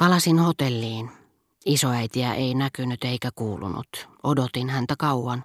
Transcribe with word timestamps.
Palasin 0.00 0.38
hotelliin. 0.38 1.10
Isoäitiä 1.66 2.34
ei 2.34 2.54
näkynyt 2.54 3.04
eikä 3.04 3.30
kuulunut. 3.34 4.08
Odotin 4.22 4.70
häntä 4.70 4.94
kauan. 4.98 5.44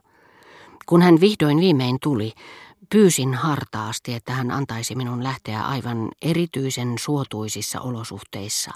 Kun 0.86 1.02
hän 1.02 1.22
vihdoin 1.22 1.60
viimein 1.60 1.98
tuli, 2.04 2.34
pyysin 2.90 3.34
hartaasti, 3.34 4.14
että 4.14 4.34
hän 4.34 4.52
antaisi 4.52 4.96
minun 4.96 5.24
lähteä 5.24 5.62
aivan 5.62 6.10
erityisen 6.22 6.96
suotuisissa 7.00 7.82
olosuhteissa, 7.82 8.72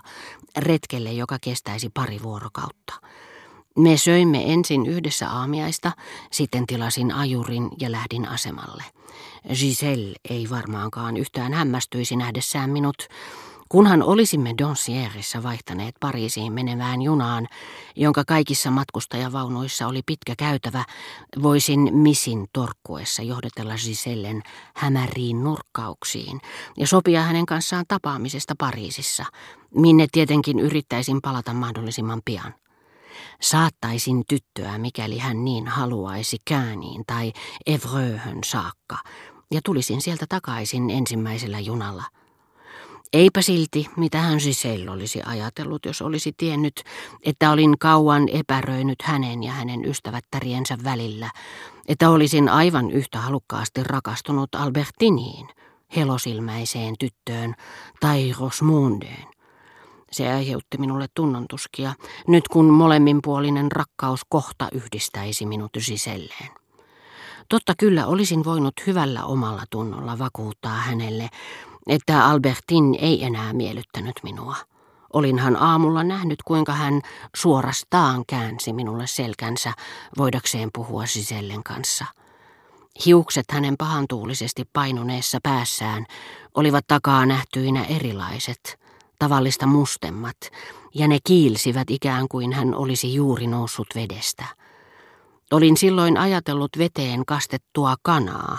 retkelle, 0.57 1.11
joka 1.11 1.37
kestäisi 1.41 1.89
pari 1.93 2.19
vuorokautta. 2.23 2.93
Me 3.77 3.97
söimme 3.97 4.53
ensin 4.53 4.85
yhdessä 4.85 5.29
aamiaista, 5.29 5.91
sitten 6.31 6.67
tilasin 6.67 7.11
ajurin 7.11 7.69
ja 7.79 7.91
lähdin 7.91 8.27
asemalle. 8.27 8.83
Giselle 9.59 10.15
ei 10.29 10.49
varmaankaan 10.49 11.17
yhtään 11.17 11.53
hämmästyisi 11.53 12.15
nähdessään 12.15 12.69
minut, 12.69 13.07
Kunhan 13.69 14.03
olisimme 14.03 14.53
Doncierissa 14.57 15.43
vaihtaneet 15.43 15.95
Pariisiin 15.99 16.53
menevään 16.53 17.01
junaan, 17.01 17.47
jonka 17.95 18.23
kaikissa 18.27 18.71
matkustajavaunuissa 18.71 19.87
oli 19.87 20.01
pitkä 20.05 20.33
käytävä, 20.37 20.85
voisin 21.41 21.89
misin 21.93 22.47
torkkuessa 22.53 23.21
johdatella 23.21 23.73
Gisellen 23.75 24.41
hämäriin 24.75 25.43
nurkkauksiin 25.43 26.41
ja 26.77 26.87
sopia 26.87 27.21
hänen 27.21 27.45
kanssaan 27.45 27.85
tapaamisesta 27.87 28.53
Pariisissa, 28.57 29.25
minne 29.75 30.07
tietenkin 30.11 30.59
yrittäisin 30.59 31.21
palata 31.21 31.53
mahdollisimman 31.53 32.21
pian. 32.25 32.55
Saattaisin 33.41 34.23
tyttöä, 34.29 34.77
mikäli 34.77 35.17
hän 35.17 35.45
niin 35.45 35.67
haluaisi 35.67 36.37
kääniin 36.45 37.03
tai 37.07 37.33
Evreuhön 37.65 38.43
saakka, 38.45 38.97
ja 39.51 39.61
tulisin 39.65 40.01
sieltä 40.01 40.25
takaisin 40.29 40.89
ensimmäisellä 40.89 41.59
junalla– 41.59 42.03
Eipä 43.13 43.41
silti, 43.41 43.89
mitä 43.97 44.17
hän 44.17 44.39
Giselle 44.43 44.91
olisi 44.91 45.21
ajatellut, 45.25 45.85
jos 45.85 46.01
olisi 46.01 46.33
tiennyt, 46.37 46.83
että 47.23 47.51
olin 47.51 47.79
kauan 47.79 48.29
epäröinyt 48.29 49.01
hänen 49.01 49.43
ja 49.43 49.51
hänen 49.51 49.85
ystävättäriensä 49.85 50.77
välillä, 50.83 51.31
että 51.87 52.09
olisin 52.09 52.49
aivan 52.49 52.91
yhtä 52.91 53.19
halukkaasti 53.19 53.83
rakastunut 53.83 54.55
Albertiniin, 54.55 55.47
helosilmäiseen 55.95 56.95
tyttöön 56.99 57.55
tai 57.99 58.33
Rosmundeen. 58.39 59.27
Se 60.11 60.33
aiheutti 60.33 60.77
minulle 60.77 61.05
tunnontuskia, 61.13 61.93
nyt 62.27 62.47
kun 62.47 62.65
molemminpuolinen 62.65 63.71
rakkaus 63.71 64.21
kohta 64.29 64.67
yhdistäisi 64.71 65.45
minut 65.45 65.71
Giselleen. 65.85 66.49
Totta 67.49 67.73
kyllä 67.77 68.07
olisin 68.07 68.43
voinut 68.43 68.73
hyvällä 68.87 69.25
omalla 69.25 69.63
tunnolla 69.69 70.19
vakuuttaa 70.19 70.75
hänelle, 70.75 71.29
että 71.87 72.25
Albertin 72.25 72.95
ei 73.01 73.23
enää 73.23 73.53
miellyttänyt 73.53 74.19
minua. 74.23 74.55
Olinhan 75.13 75.55
aamulla 75.55 76.03
nähnyt, 76.03 76.43
kuinka 76.43 76.73
hän 76.73 77.01
suorastaan 77.35 78.23
käänsi 78.27 78.73
minulle 78.73 79.07
selkänsä 79.07 79.73
voidakseen 80.17 80.69
puhua 80.73 81.05
Sisellen 81.05 81.63
kanssa. 81.63 82.05
Hiukset 83.05 83.45
hänen 83.51 83.75
pahantuulisesti 83.77 84.63
painuneessa 84.73 85.37
päässään 85.43 86.05
olivat 86.55 86.87
takaa 86.87 87.25
nähtyinä 87.25 87.83
erilaiset, 87.83 88.79
tavallista 89.19 89.65
mustemmat, 89.65 90.37
ja 90.95 91.07
ne 91.07 91.17
kiilsivät 91.23 91.89
ikään 91.89 92.27
kuin 92.27 92.53
hän 92.53 92.75
olisi 92.75 93.13
juuri 93.13 93.47
noussut 93.47 93.87
vedestä. 93.95 94.45
Olin 95.51 95.77
silloin 95.77 96.17
ajatellut 96.17 96.71
veteen 96.77 97.25
kastettua 97.25 97.95
kanaa, 98.01 98.57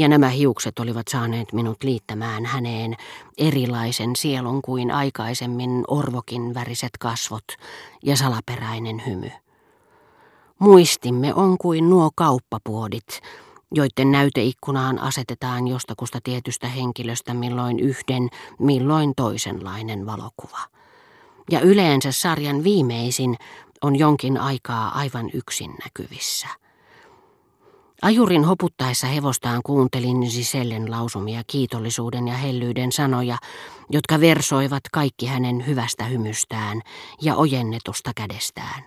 ja 0.00 0.08
nämä 0.08 0.28
hiukset 0.28 0.78
olivat 0.78 1.08
saaneet 1.08 1.52
minut 1.52 1.82
liittämään 1.82 2.44
häneen 2.44 2.96
erilaisen 3.38 4.16
sielun 4.16 4.62
kuin 4.62 4.90
aikaisemmin 4.90 5.84
orvokin 5.88 6.54
väriset 6.54 6.90
kasvot 7.00 7.44
ja 8.04 8.16
salaperäinen 8.16 9.02
hymy. 9.06 9.30
Muistimme 10.58 11.34
on 11.34 11.58
kuin 11.58 11.90
nuo 11.90 12.10
kauppapuodit, 12.14 13.20
joiden 13.72 14.10
näyteikkunaan 14.12 14.98
asetetaan 14.98 15.68
jostakusta 15.68 16.18
tietystä 16.24 16.68
henkilöstä 16.68 17.34
milloin 17.34 17.80
yhden, 17.80 18.28
milloin 18.58 19.12
toisenlainen 19.16 20.06
valokuva. 20.06 20.60
Ja 21.50 21.60
yleensä 21.60 22.12
sarjan 22.12 22.64
viimeisin 22.64 23.36
on 23.82 23.96
jonkin 23.96 24.38
aikaa 24.38 24.98
aivan 24.98 25.30
yksin 25.34 25.74
näkyvissä. 25.84 26.48
Ajurin 28.02 28.44
hoputtaessa 28.44 29.06
hevostaan 29.06 29.60
kuuntelin 29.64 30.18
Gisellen 30.18 30.90
lausumia 30.90 31.42
kiitollisuuden 31.46 32.28
ja 32.28 32.34
hellyyden 32.34 32.92
sanoja, 32.92 33.38
jotka 33.90 34.20
versoivat 34.20 34.82
kaikki 34.92 35.26
hänen 35.26 35.66
hyvästä 35.66 36.04
hymystään 36.04 36.80
ja 37.22 37.36
ojennetusta 37.36 38.10
kädestään. 38.16 38.84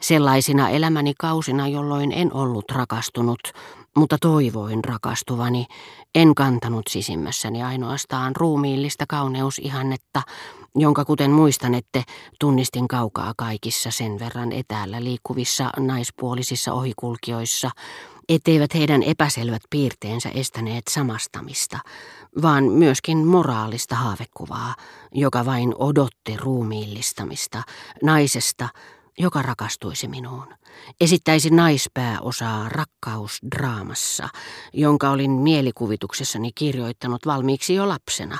Sellaisina 0.00 0.68
elämäni 0.68 1.14
kausina, 1.18 1.68
jolloin 1.68 2.12
en 2.12 2.34
ollut 2.34 2.70
rakastunut, 2.70 3.40
mutta 3.96 4.16
toivoin 4.20 4.84
rakastuvani, 4.84 5.66
en 6.14 6.34
kantanut 6.34 6.86
sisimmässäni 6.88 7.62
ainoastaan 7.62 8.36
ruumiillista 8.36 9.04
kauneusihannetta, 9.08 10.22
jonka 10.74 11.04
kuten 11.04 11.30
muistanette, 11.30 12.02
tunnistin 12.40 12.88
kaukaa 12.88 13.32
kaikissa 13.36 13.90
sen 13.90 14.18
verran 14.18 14.52
etäällä 14.52 15.04
liikkuvissa 15.04 15.70
naispuolisissa 15.78 16.72
ohikulkijoissa, 16.72 17.70
etteivät 18.28 18.74
heidän 18.74 19.02
epäselvät 19.02 19.62
piirteensä 19.70 20.28
estäneet 20.28 20.82
samastamista, 20.90 21.78
vaan 22.42 22.64
myöskin 22.64 23.18
moraalista 23.18 23.94
haavekuvaa, 23.94 24.74
joka 25.12 25.44
vain 25.44 25.74
odotti 25.78 26.36
ruumiillistamista, 26.36 27.62
naisesta, 28.02 28.68
joka 29.18 29.42
rakastuisi 29.42 30.08
minuun. 30.08 30.54
Esittäisi 31.00 31.50
naispääosaa 31.50 32.68
rakkausdraamassa, 32.68 34.28
jonka 34.72 35.10
olin 35.10 35.30
mielikuvituksessani 35.30 36.50
kirjoittanut 36.54 37.26
valmiiksi 37.26 37.74
jo 37.74 37.88
lapsena, 37.88 38.38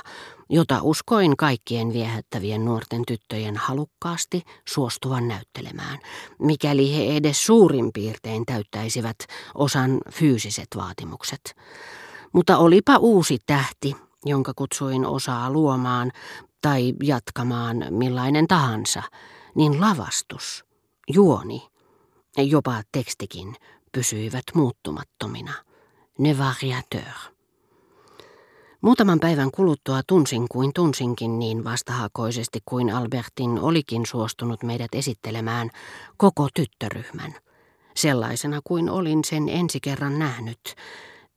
jota 0.49 0.79
uskoin 0.81 1.37
kaikkien 1.37 1.93
viehättävien 1.93 2.65
nuorten 2.65 3.01
tyttöjen 3.07 3.57
halukkaasti 3.57 4.41
suostuvan 4.67 5.27
näyttelemään, 5.27 5.99
mikäli 6.39 6.95
he 6.95 7.17
edes 7.17 7.45
suurin 7.45 7.89
piirtein 7.93 8.45
täyttäisivät 8.45 9.17
osan 9.55 10.01
fyysiset 10.11 10.67
vaatimukset. 10.75 11.55
Mutta 12.33 12.57
olipa 12.57 12.97
uusi 12.97 13.37
tähti, 13.45 13.95
jonka 14.25 14.51
kutsuin 14.55 15.05
osaa 15.05 15.49
luomaan 15.49 16.11
tai 16.61 16.93
jatkamaan 17.03 17.85
millainen 17.89 18.47
tahansa, 18.47 19.03
niin 19.55 19.81
lavastus, 19.81 20.64
juoni 21.13 21.67
ja 22.37 22.43
jopa 22.43 22.81
tekstikin 22.91 23.55
pysyivät 23.91 24.43
muuttumattomina. 24.53 25.53
Ne 26.19 26.37
variateur. 26.37 27.35
Muutaman 28.81 29.19
päivän 29.19 29.51
kuluttua 29.51 30.01
tunsin 30.07 30.45
kuin 30.51 30.71
tunsinkin 30.73 31.39
niin 31.39 31.63
vastahakoisesti 31.63 32.59
kuin 32.65 32.89
Albertin 32.89 33.59
olikin 33.59 34.05
suostunut 34.05 34.63
meidät 34.63 34.95
esittelemään 34.95 35.69
koko 36.17 36.47
tyttöryhmän. 36.53 37.35
Sellaisena 37.95 38.59
kuin 38.63 38.89
olin 38.89 39.23
sen 39.25 39.49
ensi 39.49 39.79
kerran 39.79 40.19
nähnyt, 40.19 40.59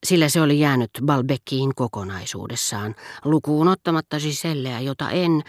sillä 0.06 0.28
se 0.28 0.40
oli 0.40 0.60
jäänyt 0.60 0.90
Balbeckiin 1.06 1.74
kokonaisuudessaan, 1.74 2.94
lukuun 3.24 3.68
ottamatta 3.68 4.18
Giselleä, 4.20 4.80
jota 4.80 5.10
en, 5.10 5.42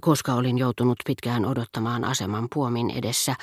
koska 0.00 0.34
olin 0.34 0.58
joutunut 0.58 0.98
pitkään 1.06 1.44
odottamaan 1.44 2.04
aseman 2.04 2.48
puomin 2.54 2.90
edessä, 2.90 3.34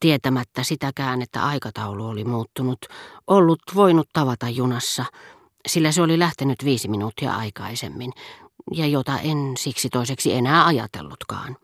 tietämättä 0.00 0.62
sitäkään, 0.62 1.22
että 1.22 1.44
aikataulu 1.44 2.06
oli 2.06 2.24
muuttunut, 2.24 2.78
ollut 3.26 3.60
voinut 3.74 4.08
tavata 4.12 4.48
junassa– 4.48 5.04
sillä 5.68 5.92
se 5.92 6.02
oli 6.02 6.18
lähtenyt 6.18 6.64
viisi 6.64 6.88
minuuttia 6.88 7.34
aikaisemmin, 7.36 8.12
ja 8.72 8.86
jota 8.86 9.18
en 9.18 9.52
siksi 9.58 9.88
toiseksi 9.88 10.32
enää 10.32 10.66
ajatellutkaan. 10.66 11.56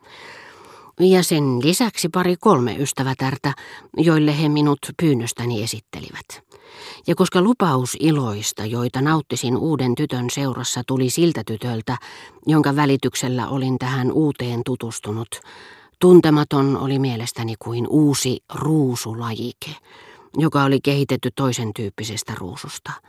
Ja 1.00 1.22
sen 1.22 1.44
lisäksi 1.62 2.08
pari 2.08 2.36
kolme 2.36 2.76
ystävätärtä, 2.76 3.52
joille 3.96 4.42
he 4.42 4.48
minut 4.48 4.78
pyynnöstäni 5.02 5.62
esittelivät. 5.62 6.49
Ja 7.06 7.14
koska 7.14 7.42
lupaus 7.42 7.96
iloista, 8.00 8.64
joita 8.64 9.00
nauttisin 9.02 9.56
uuden 9.56 9.94
tytön 9.94 10.30
seurassa, 10.30 10.82
tuli 10.86 11.10
siltä 11.10 11.42
tytöltä, 11.46 11.96
jonka 12.46 12.76
välityksellä 12.76 13.48
olin 13.48 13.78
tähän 13.78 14.12
uuteen 14.12 14.60
tutustunut, 14.64 15.28
tuntematon 15.98 16.76
oli 16.76 16.98
mielestäni 16.98 17.54
kuin 17.58 17.86
uusi 17.88 18.38
ruusulajike, 18.54 19.70
joka 20.36 20.64
oli 20.64 20.80
kehitetty 20.80 21.30
toisen 21.36 21.70
tyyppisestä 21.74 22.32
ruususta– 22.38 22.92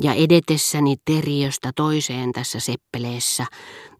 ja 0.00 0.12
edetessäni 0.12 0.96
teriöstä 1.04 1.72
toiseen 1.76 2.32
tässä 2.32 2.60
seppeleessä, 2.60 3.46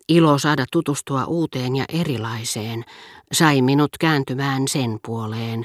ilo 0.08 0.38
saada 0.38 0.64
tutustua 0.72 1.24
uuteen 1.24 1.76
ja 1.76 1.84
erilaiseen, 1.88 2.84
sai 3.32 3.62
minut 3.62 3.90
kääntymään 4.00 4.68
sen 4.68 4.98
puoleen, 5.06 5.64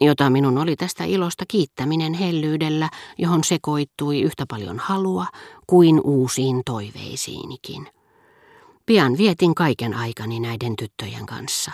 jota 0.00 0.30
minun 0.30 0.58
oli 0.58 0.76
tästä 0.76 1.04
ilosta 1.04 1.44
kiittäminen 1.48 2.14
hellyydellä, 2.14 2.88
johon 3.18 3.44
sekoittui 3.44 4.20
yhtä 4.20 4.44
paljon 4.48 4.78
halua 4.78 5.26
kuin 5.66 6.00
uusiin 6.04 6.62
toiveisiinikin. 6.66 7.88
Pian 8.86 9.18
vietin 9.18 9.54
kaiken 9.54 9.94
aikani 9.94 10.40
näiden 10.40 10.76
tyttöjen 10.76 11.26
kanssa. 11.26 11.72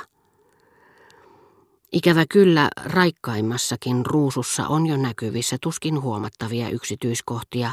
Ikävä 1.92 2.24
kyllä 2.30 2.68
raikkaimmassakin 2.84 4.06
ruusussa 4.06 4.68
on 4.68 4.86
jo 4.86 4.96
näkyvissä 4.96 5.56
tuskin 5.62 6.02
huomattavia 6.02 6.68
yksityiskohtia, 6.68 7.72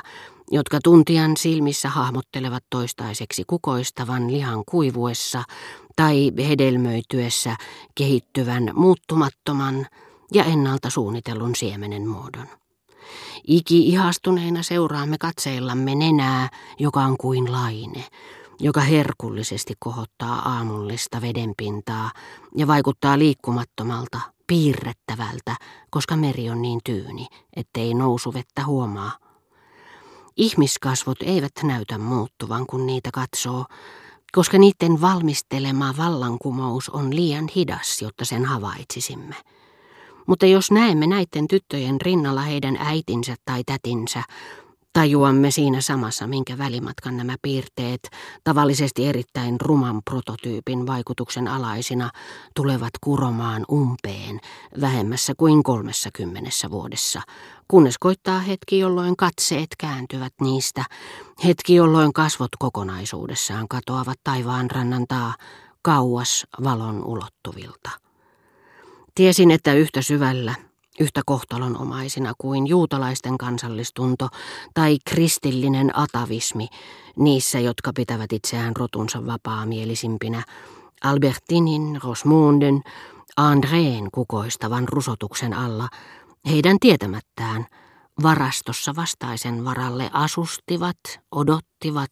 jotka 0.52 0.80
tuntijan 0.84 1.38
silmissä 1.38 1.90
hahmottelevat 1.90 2.64
toistaiseksi 2.70 3.44
kukoistavan 3.48 4.32
lihan 4.32 4.64
kuivuessa 4.66 5.44
tai 5.96 6.32
hedelmöityessä 6.48 7.56
kehittyvän 7.96 8.70
muuttumattoman 8.74 9.86
ja 10.34 10.44
ennalta 10.44 10.90
suunnitellun 10.90 11.56
siemenen 11.56 12.08
muodon. 12.08 12.48
Iki 13.48 13.88
ihastuneena 13.88 14.64
seuraamme 14.64 15.18
katseillamme 15.18 15.96
nenää, 15.96 16.50
joka 16.80 17.00
on 17.00 17.18
kuin 17.18 17.52
laine, 17.52 18.04
joka 18.60 18.82
herkullisesti 18.82 19.74
kohottaa 19.80 20.50
aamullista 20.50 21.22
vedenpintaa 21.22 22.12
ja 22.56 22.68
vaikuttaa 22.68 23.20
liikkumattomalta, 23.20 24.20
piirrettävältä, 24.48 25.56
koska 25.90 26.18
meri 26.18 26.50
on 26.50 26.62
niin 26.62 26.80
tyyni, 26.84 27.28
ettei 27.56 27.94
nousuvettä 27.94 28.66
huomaa. 28.66 29.12
Ihmiskasvot 30.38 31.18
eivät 31.22 31.52
näytä 31.64 31.98
muuttuvan, 31.98 32.66
kun 32.68 32.86
niitä 32.86 33.10
katsoo, 33.14 33.66
koska 34.32 34.58
niiden 34.58 35.02
valmistelema 35.02 35.94
vallankumous 35.98 36.90
on 36.90 37.16
liian 37.16 37.48
hidas, 37.56 38.02
jotta 38.02 38.26
sen 38.26 38.46
havaitsisimme. 38.46 39.36
Mutta 40.28 40.46
jos 40.46 40.72
näemme 40.72 41.08
näiden 41.08 41.48
tyttöjen 41.48 42.02
rinnalla 42.02 42.42
heidän 42.42 42.78
äitinsä 42.80 43.36
tai 43.46 43.64
tätinsä, 43.64 44.24
Tajuamme 44.96 45.52
siinä 45.52 45.82
samassa, 45.82 46.28
minkä 46.28 46.58
välimatkan 46.58 47.18
nämä 47.18 47.36
piirteet, 47.42 48.10
tavallisesti 48.44 49.08
erittäin 49.08 49.62
ruman 49.62 50.02
prototyypin 50.10 50.88
vaikutuksen 50.88 51.48
alaisina, 51.48 52.10
tulevat 52.56 52.90
kuromaan 53.02 53.66
umpeen 53.72 54.40
vähemmässä 54.82 55.34
kuin 55.38 55.64
kolmessa 55.64 56.10
kymmenessä 56.14 56.72
vuodessa, 56.72 57.22
kunnes 57.68 57.98
koittaa 57.98 58.40
hetki, 58.40 58.80
jolloin 58.80 59.16
katseet 59.16 59.70
kääntyvät 59.78 60.34
niistä, 60.42 60.86
hetki, 61.46 61.76
jolloin 61.76 62.14
kasvot 62.14 62.52
kokonaisuudessaan 62.60 63.68
katoavat 63.68 64.20
taivaan 64.24 64.72
rannan 64.72 65.06
taa 65.08 65.34
kauas 65.82 66.46
valon 66.64 67.06
ulottuvilta. 67.06 68.05
Tiesin, 69.16 69.52
että 69.52 69.74
yhtä 69.74 70.02
syvällä, 70.02 70.56
yhtä 71.00 71.22
kohtalonomaisina 71.26 72.34
kuin 72.38 72.68
juutalaisten 72.68 73.38
kansallistunto 73.38 74.28
tai 74.74 74.98
kristillinen 75.10 75.98
atavismi 75.98 76.68
niissä, 77.18 77.60
jotka 77.60 77.92
pitävät 77.96 78.34
itseään 78.34 78.76
rotunsa 78.76 79.26
vapaamielisimpinä, 79.26 80.44
Albertinin, 81.04 82.00
Rosmunden, 82.04 82.82
Andreen 83.38 84.08
kukoistavan 84.12 84.88
rusotuksen 84.88 85.54
alla, 85.54 85.90
heidän 86.46 86.78
tietämättään 86.80 87.66
varastossa 88.24 88.96
vastaisen 88.96 89.66
varalle 89.66 90.10
asustivat, 90.14 90.98
odottivat 91.32 92.12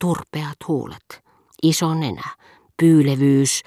turpeat 0.00 0.56
huulet, 0.68 1.24
iso 1.62 1.94
nenä, 1.94 2.28
pyylevyys, 2.80 3.62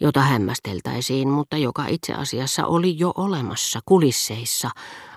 jota 0.00 0.20
hämmästeltäisiin, 0.20 1.28
mutta 1.28 1.56
joka 1.56 1.86
itse 1.86 2.12
asiassa 2.12 2.66
oli 2.66 2.98
jo 2.98 3.12
olemassa 3.16 3.80
kulisseissa, 3.86 4.70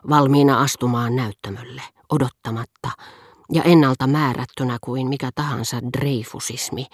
valmiina 0.09 0.61
astumaan 0.61 1.15
näyttämölle, 1.15 1.81
odottamatta, 2.09 2.89
ja 3.53 3.63
ennalta 3.63 4.07
määrättynä 4.07 4.77
kuin 4.81 5.07
mikä 5.07 5.29
tahansa 5.35 5.77
dreifusismi, 5.97 6.85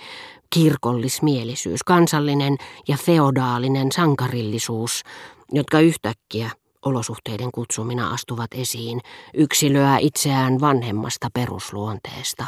kirkollismielisyys, 0.50 1.83
kansallinen 1.83 2.57
ja 2.88 2.98
feodaalinen 2.98 3.92
sankarillisuus, 3.92 5.04
jotka 5.51 5.80
yhtäkkiä 5.80 6.51
olosuhteiden 6.86 7.51
kutsumina 7.51 8.09
astuvat 8.09 8.48
esiin 8.56 9.01
yksilöä 9.33 9.98
itseään 9.98 10.62
vanhemmasta 10.62 11.27
perusluonteesta, 11.33 12.45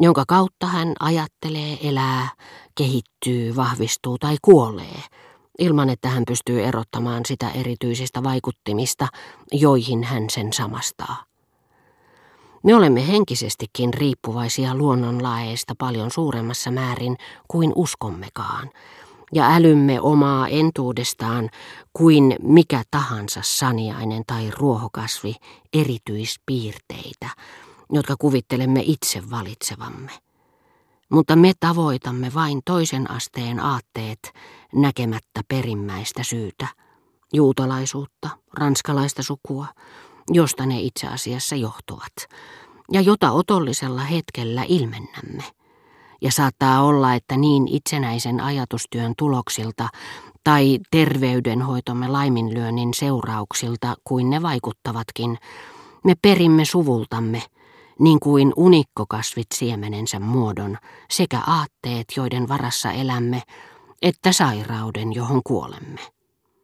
jonka 0.00 0.24
kautta 0.28 0.66
hän 0.66 0.92
ajattelee, 1.00 1.78
elää, 1.82 2.28
kehittyy, 2.74 3.56
vahvistuu 3.56 4.18
tai 4.18 4.36
kuolee, 4.42 5.02
ilman 5.58 5.90
että 5.90 6.08
hän 6.08 6.22
pystyy 6.26 6.62
erottamaan 6.62 7.22
sitä 7.26 7.50
erityisistä 7.50 8.22
vaikuttimista, 8.22 9.08
joihin 9.52 10.04
hän 10.04 10.30
sen 10.30 10.52
samastaa. 10.52 11.24
Me 12.62 12.74
olemme 12.74 13.08
henkisestikin 13.08 13.94
riippuvaisia 13.94 14.74
luonnonlaeista 14.74 15.74
paljon 15.78 16.10
suuremmassa 16.10 16.70
määrin 16.70 17.16
kuin 17.48 17.72
uskommekaan, 17.74 18.70
ja 19.34 19.54
älymme 19.54 20.00
omaa 20.00 20.48
entuudestaan 20.48 21.50
kuin 21.92 22.36
mikä 22.42 22.82
tahansa 22.90 23.40
saniainen 23.42 24.22
tai 24.26 24.50
ruohokasvi 24.58 25.34
erityispiirteitä, 25.72 27.28
jotka 27.92 28.14
kuvittelemme 28.18 28.82
itse 28.84 29.30
valitsevamme. 29.30 30.10
Mutta 31.08 31.36
me 31.36 31.52
tavoitamme 31.60 32.34
vain 32.34 32.60
toisen 32.64 33.10
asteen 33.10 33.60
aatteet 33.60 34.32
näkemättä 34.74 35.40
perimmäistä 35.48 36.22
syytä, 36.22 36.66
juutalaisuutta, 37.32 38.28
ranskalaista 38.58 39.22
sukua, 39.22 39.66
josta 40.28 40.66
ne 40.66 40.80
itse 40.80 41.06
asiassa 41.06 41.56
johtuvat, 41.56 42.12
ja 42.92 43.00
jota 43.00 43.30
otollisella 43.30 44.00
hetkellä 44.00 44.64
ilmennämme. 44.68 45.42
Ja 46.22 46.32
saattaa 46.32 46.82
olla, 46.82 47.14
että 47.14 47.36
niin 47.36 47.68
itsenäisen 47.68 48.40
ajatustyön 48.40 49.14
tuloksilta 49.18 49.88
tai 50.44 50.78
terveydenhoitomme 50.90 52.08
laiminlyönnin 52.08 52.94
seurauksilta 52.94 53.94
kuin 54.04 54.30
ne 54.30 54.42
vaikuttavatkin, 54.42 55.38
me 56.04 56.14
perimme 56.22 56.64
suvultamme– 56.64 57.42
niin 58.02 58.20
kuin 58.20 58.52
unikkokasvit 58.56 59.46
siemenensä 59.54 60.20
muodon, 60.20 60.78
sekä 61.10 61.40
aatteet, 61.46 62.06
joiden 62.16 62.48
varassa 62.48 62.92
elämme, 62.92 63.42
että 64.02 64.32
sairauden, 64.32 65.12
johon 65.12 65.40
kuolemme. 65.46 66.00